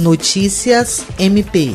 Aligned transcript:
Notícias 0.00 1.04
MP. 1.18 1.74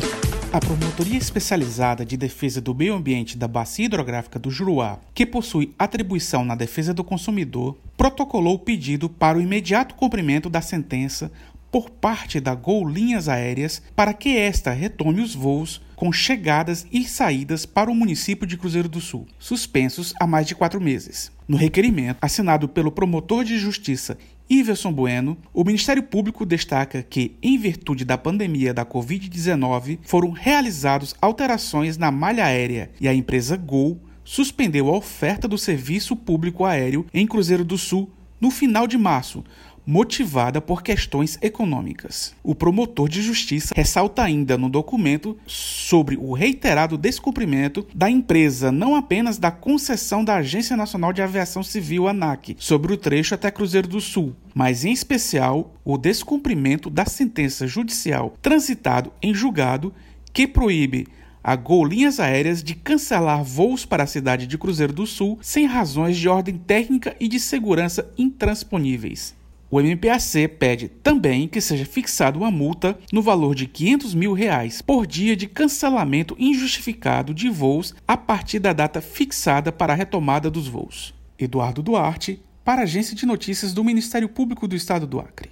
A 0.50 0.58
Promotoria 0.58 1.18
Especializada 1.18 2.06
de 2.06 2.16
Defesa 2.16 2.58
do 2.58 2.74
Meio 2.74 2.94
Ambiente 2.94 3.36
da 3.36 3.46
Bacia 3.46 3.84
Hidrográfica 3.84 4.38
do 4.38 4.50
Juruá, 4.50 4.98
que 5.12 5.26
possui 5.26 5.74
atribuição 5.78 6.42
na 6.42 6.54
defesa 6.54 6.94
do 6.94 7.04
consumidor, 7.04 7.76
protocolou 7.98 8.54
o 8.54 8.58
pedido 8.58 9.10
para 9.10 9.36
o 9.36 9.42
imediato 9.42 9.94
cumprimento 9.94 10.48
da 10.48 10.62
sentença 10.62 11.30
por 11.70 11.90
parte 11.90 12.40
da 12.40 12.54
Gol 12.54 12.88
Linhas 12.88 13.28
Aéreas 13.28 13.82
para 13.94 14.14
que 14.14 14.38
esta 14.38 14.70
retome 14.70 15.20
os 15.20 15.34
voos 15.34 15.82
com 15.94 16.10
chegadas 16.10 16.86
e 16.90 17.04
saídas 17.04 17.66
para 17.66 17.90
o 17.90 17.94
município 17.94 18.46
de 18.46 18.56
Cruzeiro 18.56 18.88
do 18.88 19.02
Sul, 19.02 19.26
suspensos 19.38 20.14
há 20.18 20.26
mais 20.26 20.46
de 20.46 20.54
quatro 20.54 20.80
meses. 20.80 21.30
No 21.46 21.58
requerimento, 21.58 22.16
assinado 22.22 22.68
pelo 22.68 22.90
promotor 22.90 23.44
de 23.44 23.58
justiça 23.58 24.16
Iverson 24.48 24.92
Bueno, 24.92 25.38
o 25.54 25.64
Ministério 25.64 26.02
Público 26.02 26.44
destaca 26.44 27.02
que, 27.02 27.34
em 27.42 27.56
virtude 27.56 28.04
da 28.04 28.18
pandemia 28.18 28.74
da 28.74 28.84
Covid-19, 28.84 30.00
foram 30.02 30.30
realizadas 30.30 31.14
alterações 31.20 31.96
na 31.96 32.10
malha 32.10 32.44
aérea 32.44 32.90
e 33.00 33.08
a 33.08 33.14
empresa 33.14 33.56
Gol 33.56 33.98
suspendeu 34.22 34.88
a 34.88 34.96
oferta 34.96 35.48
do 35.48 35.56
serviço 35.56 36.14
público 36.14 36.64
aéreo 36.64 37.06
em 37.12 37.26
Cruzeiro 37.26 37.64
do 37.64 37.78
Sul 37.78 38.10
no 38.38 38.50
final 38.50 38.86
de 38.86 38.98
março, 38.98 39.42
motivada 39.86 40.60
por 40.60 40.82
questões 40.82 41.38
econômicas. 41.42 42.34
O 42.42 42.54
promotor 42.54 43.08
de 43.08 43.22
justiça 43.22 43.74
ressalta 43.76 44.22
ainda 44.22 44.56
no 44.56 44.68
documento 44.68 45.36
sobre 45.46 46.16
o 46.16 46.32
reiterado 46.32 46.96
descumprimento 46.96 47.86
da 47.94 48.10
empresa, 48.10 48.72
não 48.72 48.94
apenas 48.94 49.38
da 49.38 49.50
concessão 49.50 50.24
da 50.24 50.36
Agência 50.36 50.76
Nacional 50.76 51.12
de 51.12 51.22
Aviação 51.22 51.62
Civil, 51.62 52.08
ANAC, 52.08 52.56
sobre 52.58 52.92
o 52.92 52.96
trecho 52.96 53.34
até 53.34 53.50
Cruzeiro 53.50 53.88
do 53.88 54.00
Sul, 54.00 54.34
mas 54.54 54.84
em 54.84 54.92
especial 54.92 55.74
o 55.84 55.98
descumprimento 55.98 56.88
da 56.88 57.04
sentença 57.04 57.66
judicial 57.66 58.34
transitado 58.40 59.12
em 59.22 59.34
julgado 59.34 59.92
que 60.32 60.46
proíbe 60.46 61.06
a 61.42 61.56
Gol 61.56 61.84
Linhas 61.84 62.18
Aéreas 62.18 62.62
de 62.62 62.74
cancelar 62.74 63.44
voos 63.44 63.84
para 63.84 64.04
a 64.04 64.06
cidade 64.06 64.46
de 64.46 64.56
Cruzeiro 64.56 64.94
do 64.94 65.06
Sul 65.06 65.38
sem 65.42 65.66
razões 65.66 66.16
de 66.16 66.26
ordem 66.26 66.56
técnica 66.56 67.14
e 67.20 67.28
de 67.28 67.38
segurança 67.38 68.10
intransponíveis. 68.16 69.34
O 69.74 69.80
MPAC 69.80 70.46
pede 70.56 70.86
também 70.86 71.48
que 71.48 71.60
seja 71.60 71.84
fixada 71.84 72.38
uma 72.38 72.48
multa 72.48 72.96
no 73.12 73.20
valor 73.20 73.56
de 73.56 73.66
500 73.66 74.14
mil 74.14 74.32
reais 74.32 74.80
por 74.80 75.04
dia 75.04 75.34
de 75.34 75.48
cancelamento 75.48 76.36
injustificado 76.38 77.34
de 77.34 77.50
voos 77.50 77.92
a 78.06 78.16
partir 78.16 78.60
da 78.60 78.72
data 78.72 79.00
fixada 79.00 79.72
para 79.72 79.92
a 79.92 79.96
retomada 79.96 80.48
dos 80.48 80.68
voos. 80.68 81.12
Eduardo 81.36 81.82
Duarte, 81.82 82.40
para 82.64 82.82
a 82.82 82.84
Agência 82.84 83.16
de 83.16 83.26
Notícias 83.26 83.74
do 83.74 83.82
Ministério 83.82 84.28
Público 84.28 84.68
do 84.68 84.76
Estado 84.76 85.08
do 85.08 85.18
Acre. 85.18 85.50